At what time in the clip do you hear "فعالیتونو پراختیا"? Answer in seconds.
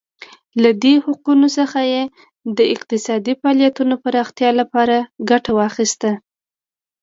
3.39-4.49